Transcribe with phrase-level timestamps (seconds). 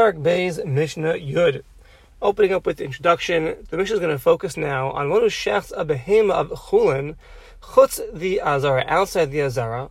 [0.00, 1.60] Parak Beis Mishnah Yud.
[2.22, 5.26] Opening up with the introduction, the Mishnah is going to focus now on one who
[5.26, 7.16] shechts a behema of chulin,
[7.60, 9.90] chutz the azara, outside the azara,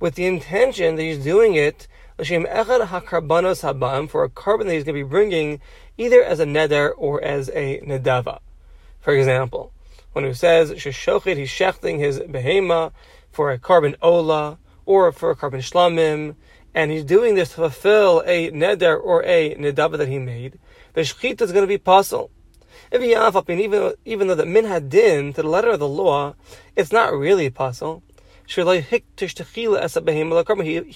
[0.00, 1.86] with the intention that he's doing it
[2.18, 5.60] l'shem echad hakarbanos habam, for a korban that he's going to be bringing
[5.96, 8.40] either as a neder or as a nedava.
[8.98, 9.72] For example,
[10.14, 12.90] one who says sheshochit, he's shechting his behema
[13.30, 16.34] for a korban ola, or for a korban shlamim,
[16.74, 20.58] and he's doing this to fulfill a neder or a nedava that he made,
[20.94, 22.30] the shechita is going to be possible.
[22.92, 26.34] Even even though the min hadin to the letter of the law,
[26.76, 28.02] it's not really possible.
[28.46, 29.04] He, he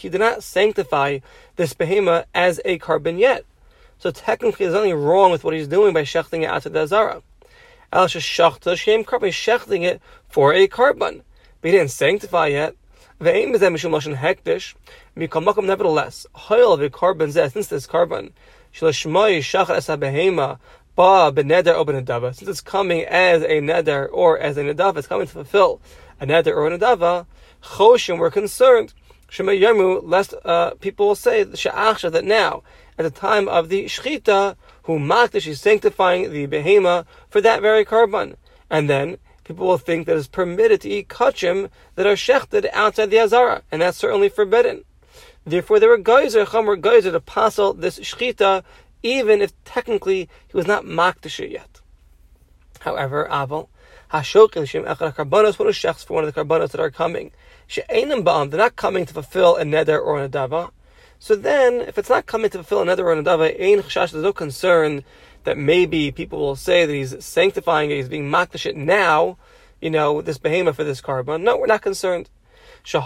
[0.08, 1.18] did not sanctify
[1.56, 3.44] this behema as a korban yet.
[3.98, 6.82] So technically, there's nothing wrong with what he's doing by shechting it out to the
[6.82, 7.22] azara.
[7.90, 11.22] Korban, shechting it for a korban,
[11.60, 12.74] but he didn't sanctify yet.
[13.20, 14.76] Is that mishum lashon hektish.
[15.16, 18.30] Mikamakom nevertheless, hoil korban zeh, since this korban,
[18.72, 20.60] shalashmai shachar esa behema,
[20.94, 25.08] ba beneder or benedava, since it's coming as a neder or as a nedava, it's
[25.08, 25.80] coming to fulfill
[26.20, 27.26] a neder or a nedava,
[27.60, 28.94] choshim were concerned.
[29.28, 32.62] Shema Yamu, lest uh, people will say that now,
[32.96, 37.84] at the time of the shechita, who makdish is sanctifying the behema for that very
[37.84, 38.36] korban,
[38.70, 39.18] and then
[39.48, 43.62] people will think that it's permitted to eat kachim that are shechted outside the azara,
[43.72, 44.84] and that's certainly forbidden.
[45.46, 48.62] Therefore, there were geyser, were geyser to passel this shechita,
[49.02, 51.80] even if technically he was not makdish yet.
[52.80, 53.68] However, aval
[54.12, 57.30] hashokin shem echad karbanos, what is shechs for one of the karbanos that are coming?
[57.66, 60.72] She'enim ba'am, they're not coming to fulfill a neder or a dava.
[61.18, 64.22] So then, if it's not coming to fulfill another neder or dava, ein chashash, there's
[64.22, 65.02] no concern
[65.44, 69.36] that maybe people will say that he's sanctifying it, he's being makdash it now,
[69.80, 71.42] you know, this behemoth for this korban.
[71.42, 72.30] No, we're not concerned.
[72.84, 73.00] Since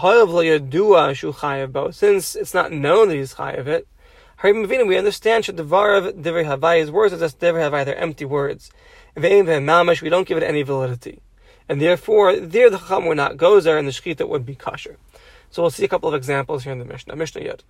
[2.35, 3.87] it's not known that he's chayav it,
[4.43, 8.71] we understand shadavarav divrei havai, words are just divrei havai, they're empty words.
[9.15, 9.21] We
[10.09, 11.21] don't give it any validity.
[11.69, 14.97] And therefore, there the chacham were not gozer, and the shechita would be kosher.
[15.49, 17.15] So we'll see a couple of examples here in the Mishnah.
[17.15, 17.61] Mishnah Yud.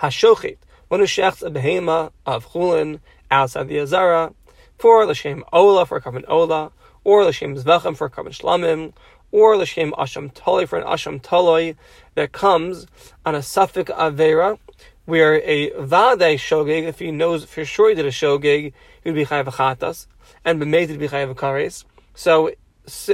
[0.00, 3.00] Hashochit, one who shechts a behema of chulin,
[3.30, 4.32] outside the Azara,
[4.78, 6.72] for Lashem Ola for korban Ola,
[7.04, 8.92] or Lashem Zvechem for korban Shlamim,
[9.30, 11.76] or Lashem Asham Toloi for an Asham Toloi
[12.14, 12.86] that comes
[13.24, 14.58] on a safek Avera,
[15.04, 18.72] where a Vade Shogeg, if he knows for sure he did a Shogeg,
[19.02, 20.06] he would be Chayav Chatas,
[20.44, 21.84] and Bemezid to be Chayav Kares.
[22.14, 22.48] So,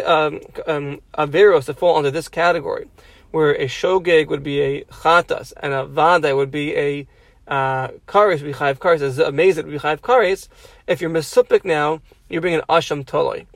[0.05, 2.89] um, um, Averos to fall under this category,
[3.31, 7.07] where a Shogeg would be a Chatas, and a Vade would be a
[7.51, 10.49] uh, kares b'chayv kares is amazing b'chayv kares.
[10.87, 13.47] If you're mesupik now, you bring an asham toloi.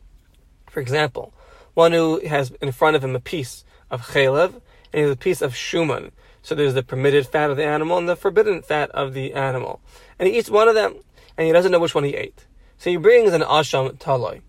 [0.69, 1.33] For example,
[1.75, 4.62] one who has in front of him a piece of chalev and
[4.93, 6.11] he has a piece of shuman.
[6.43, 9.81] So there's the permitted fat of the animal and the forbidden fat of the animal,
[10.19, 10.97] and he eats one of them,
[11.39, 12.47] and he doesn't know which one he ate.
[12.77, 14.43] So he brings an asham toloi.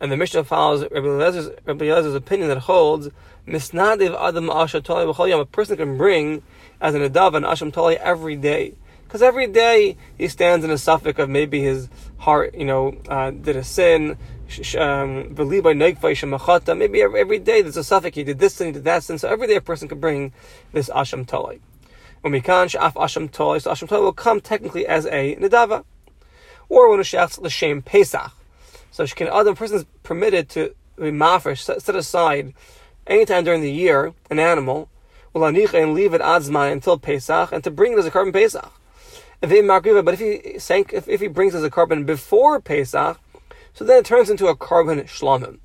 [0.00, 3.10] And the Mishnah follows Rabbi Eliezer Rabbi opinion that holds
[3.48, 6.42] misnadiv adam asham toloi A person can bring
[6.80, 8.74] as an adav and asham tali every day.
[9.04, 11.88] Because every day he stands in a safek of maybe his
[12.18, 14.18] heart, you know, uh, did a sin,
[14.78, 19.02] um, maybe every, every day there's a safek, he did this sin, he did that
[19.02, 20.32] sin, so every day a person can bring
[20.72, 21.60] this asham tali.
[22.20, 25.84] When we can't, shaf asham tali, so asham tali will come technically as a nedava.
[26.68, 28.32] Or when a shafts l'shem pesach.
[28.90, 32.52] So she can, other person is permitted to be mafresh, set aside
[33.08, 34.88] anytime during the year, an animal,
[35.34, 38.72] and leave it adzman until Pesach, and to bring it as a korban Pesach.
[39.40, 43.20] But if he sank, if, if he brings it as a korban before Pesach,
[43.72, 45.58] so then it turns into a korban shlamim,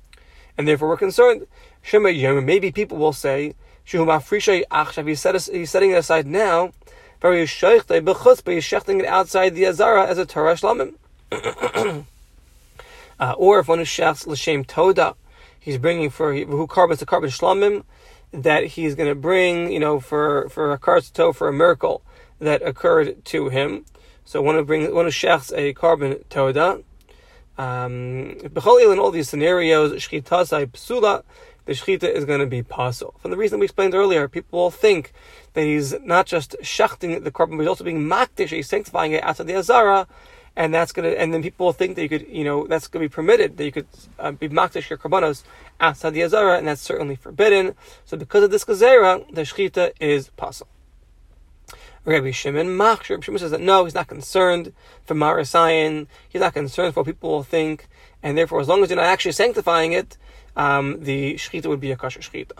[0.56, 1.46] and therefore we're concerned.
[1.92, 3.54] Maybe people will say,
[3.84, 6.72] he's setting it aside now,
[7.20, 10.94] but he's shechting it outside the Azara as a Torah shlamim.
[13.20, 15.14] uh, or if one is shechs l'shem toda,
[15.64, 17.84] he's bringing for who korban a korban shlamim,
[18.32, 22.02] that he's going to bring, you know, for for a karsto for a miracle
[22.38, 23.86] that occurred to him.
[24.26, 26.82] So one of bring one of shechs a korban toda.
[27.56, 31.22] Um, in all these scenarios, shchita psula,
[31.64, 33.14] the shchita is going to be pasul.
[33.20, 35.12] From the reason we explained earlier, people will think
[35.54, 39.22] that he's not just shechting the korban, but he's also being makdish, he's sanctifying it
[39.22, 40.08] after the azara,
[40.56, 43.04] and that's gonna, and then people will think that you could, you know, that's gonna
[43.04, 43.86] be permitted that you could
[44.18, 45.42] uh, be makdish your karbanos
[45.80, 47.74] outside the azara, and that's certainly forbidden.
[48.04, 50.70] So because of this gazera, the shchita is possible.
[52.04, 53.22] Rabbi Shimon Machshir.
[53.22, 54.72] Shimon says that no, he's not concerned
[55.04, 56.06] for Marasayan.
[56.28, 57.88] He's not concerned for what people will think,
[58.22, 60.18] and therefore, as long as you're not actually sanctifying it,
[60.56, 62.52] um, the shchita would be a kosher shchita.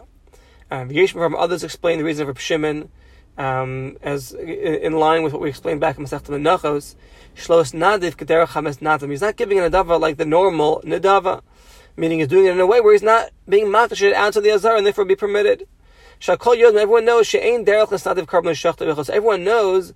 [0.70, 2.88] Um, from others explain the reason for Shimon
[3.36, 6.94] um, as in line with what we explained back in Masechta Menachos,
[7.36, 9.10] Shlos Nadiv Kederach Natam.
[9.10, 11.42] He's not giving a Nadava like the normal Nadava,
[11.96, 14.50] meaning he's doing it in a way where he's not being Makdash out to the
[14.50, 15.66] Azar and therefore be permitted.
[16.20, 19.92] Shakol Yod, everyone knows, She'ain Derech Nadiv Korban Shachta Everyone knows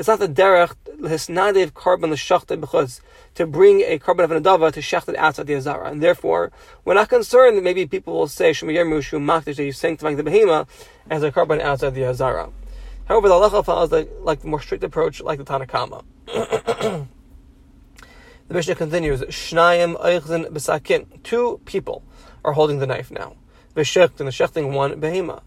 [0.00, 3.02] it's not the derech hisnadev korban l'shachta because
[3.34, 6.50] to bring a korban of an adava to shecht it outside the azara, and therefore
[6.86, 10.22] we're not concerned that maybe people will say shemiyermu shu makdish that you sanctifying the
[10.22, 10.66] behema
[11.10, 12.48] as a korban outside the azara.
[13.10, 16.04] However, the halacha follows the, like the more strict approach, like the Tanakama.
[16.26, 17.08] the
[18.48, 21.20] Mishnah continues: Shnayim eichzin besakin.
[21.24, 22.04] Two people
[22.44, 23.34] are holding the knife now.
[23.74, 25.42] V'shecht and the shechting one behema.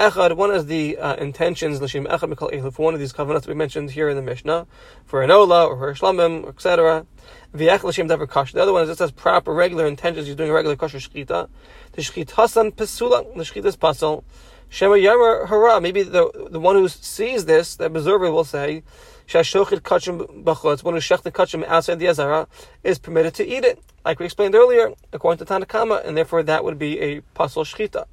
[0.00, 3.92] Echad, one of the uh, intentions, l'shem echad mikol one of these covenants we mentioned
[3.92, 4.66] here in the Mishnah,
[5.04, 7.06] for an ola or for a shlamim, etc.
[7.52, 8.52] L'shem davar.
[8.52, 11.48] The other one is just as proper, regular intentions, you're doing a regular kosher shchita.
[11.92, 14.24] The shchitasan pesula, the shchita is pasul.
[14.74, 18.82] Shema yamer hara, maybe the, the one who sees this, the observer will say,
[19.28, 22.48] Shashochit kachim b'chutz, one who shech the kachim outside the azara,
[22.82, 26.64] is permitted to eat it, like we explained earlier, according to Tanakama, and therefore that
[26.64, 28.06] would be a pasul shchita.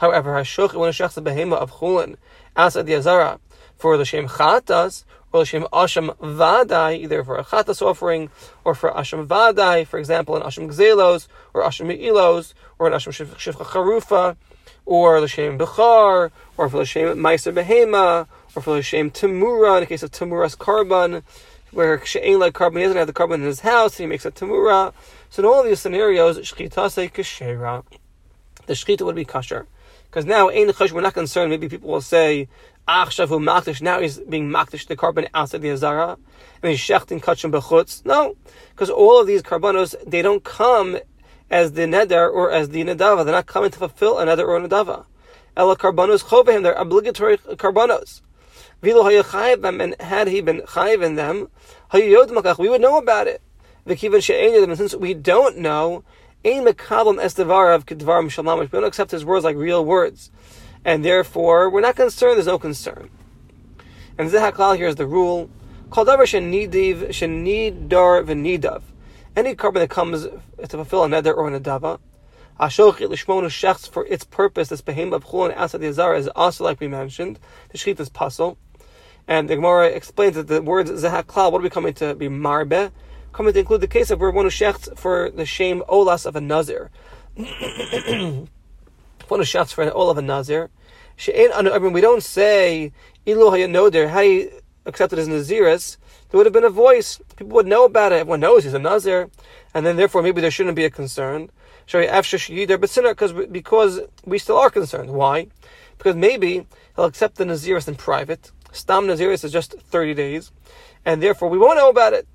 [0.00, 2.16] However, when a shechs a behema of chulin
[2.58, 3.40] outside the Azara
[3.78, 8.28] for the Shem Chatas, or the Shem Asham Vadai, either for a Chatas offering
[8.64, 13.12] or for Asham Vadai, for example, an Asham Gzelos, or Asham Me'ilos, or an Asham
[13.12, 14.36] Shifcha Charufa,
[14.86, 19.76] or the Shem Bechar, or for the Shem Meiser Behema, or for the Shem Tamura,
[19.76, 21.22] in the case of Tamura's korban,
[21.70, 24.24] where She'ain like korban, he doesn't have the korban in his house, and he makes
[24.24, 24.92] a Tamura.
[25.30, 27.84] So in all these scenarios, Shchita say Kashera.
[28.66, 29.66] The Shchita would be kosher.
[30.04, 31.50] Because now, we're not concerned.
[31.50, 32.48] Maybe people will say,
[32.88, 36.18] Achshavu Makdish, now he's being Makdish the korban outside the Azara,
[36.62, 38.04] and he's Shechtin Kachim Bechutz.
[38.04, 38.36] No,
[38.70, 40.98] because all of these karbanos, they don't come
[41.50, 43.24] as the Neder or as the Nadava.
[43.24, 45.06] They're not coming to fulfill a Neder or a Nadava.
[45.56, 48.20] Ella karbanos chovehim, they're obligatory karbanos.
[48.82, 51.48] Vilo hayachayev and had he been chayiv in them,
[51.92, 53.42] we would know about it.
[53.86, 56.04] And since we don't know,
[56.42, 58.72] Ein mekablam estevarav kedvarim shalamish.
[58.72, 60.30] We don't accept his words like real words,
[60.86, 62.36] and therefore we're not concerned.
[62.36, 63.10] There's no concern.
[64.16, 65.50] And Zehaklal here is the rule:
[65.90, 68.80] Kol davar shenidiv shenidar v'nidav.
[69.36, 71.98] Any korban that comes to fulfill a neder or a nadava,
[72.60, 76.78] Ashoch lishmonu shechts for its purpose, this behem of chulon the azara is also like
[76.78, 77.38] we mentioned.
[77.70, 78.58] The shechit is puzzle.
[79.26, 82.92] And the Gemara explains that the words zehaklal, what are we coming to be marbe?
[83.32, 86.40] coming to include the case of where one shechts for the shame olas of a
[86.40, 86.90] nazir.
[87.36, 87.46] one
[89.30, 90.68] shechts for an olah of a nazir.
[91.26, 92.92] We don't say
[93.26, 94.10] ilu hayanoder.
[94.10, 94.50] How he
[94.86, 95.96] accepted as naziris?
[96.28, 97.20] There would have been a voice.
[97.36, 98.20] People would know about it.
[98.20, 99.30] Everyone knows he's a nazir,
[99.74, 101.50] and then therefore maybe there shouldn't be a concern.
[101.90, 105.10] Because because we still are concerned.
[105.10, 105.48] Why?
[105.98, 108.52] Because maybe he'll accept the naziris in private.
[108.72, 110.52] Stam naziris is just thirty days,
[111.04, 112.28] and therefore we won't know about it.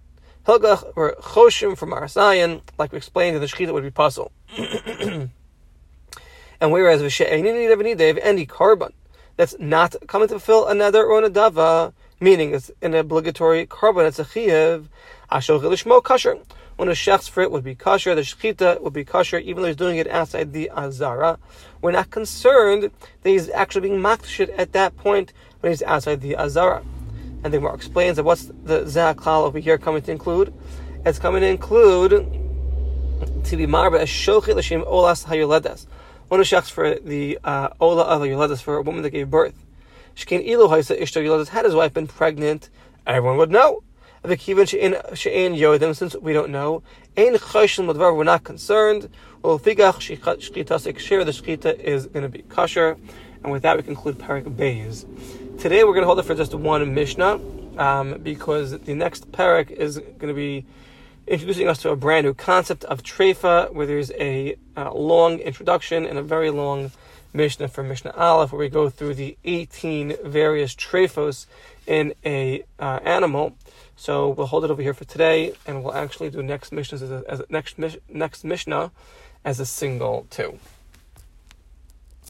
[0.46, 4.32] Hilgach or Choshim from Arasayan, like we explained, in the Shechita would be puzzle.
[4.58, 5.32] and
[6.60, 8.92] whereas V'she'enin any korban
[9.38, 14.26] that's not coming to fulfill another or anadava, meaning it's an obligatory korban, it's a
[14.26, 14.88] chiyev,
[15.32, 16.40] ashol lishmo kasher.
[16.76, 19.68] When a shechs for it would be kosher, the shechita would be kosher, even though
[19.68, 21.40] he's doing it outside the azara.
[21.82, 25.32] We're not concerned that he's actually being makdashit at that point
[25.62, 26.84] when he's outside the azara.
[27.44, 30.54] And the Gemara explains that what's the Zaklal over here coming to include?
[31.06, 32.12] It's coming to include
[33.46, 35.86] to be marba as shochet l'shem olas hayuledas.
[36.28, 39.65] One of shachs for the uh, ola of hayuledas for a woman that gave birth.
[40.16, 41.50] Shkein ilu haysa ishto yuledas.
[41.50, 42.70] Had his wife been pregnant,
[43.06, 43.84] everyone would know.
[44.24, 44.68] V'kivan
[45.16, 46.82] she'en yodim, since we don't know,
[47.16, 49.10] ein chayshim l'dvar, we're not concerned.
[49.44, 52.98] Well, figach shchita share the shchita is going to be kosher.
[53.44, 55.06] And with that, we conclude Parak Beis.
[55.60, 57.40] Today we're going to hold it for just one Mishnah
[57.78, 60.66] um, because the next parak is going to be
[61.28, 66.06] introducing us to a brand new concept of treifa, where there's a uh, long introduction
[66.06, 66.92] and a very long
[67.34, 71.46] Mishnah from Mishnah Aleph, where we go through the 18 various treifos
[71.86, 73.56] in a uh, animal.
[73.96, 77.12] So we'll hold it over here for today, and we'll actually do next Mishnah as
[77.12, 77.78] a, as a next
[78.10, 78.92] next Mishnah
[79.44, 80.60] as a single too.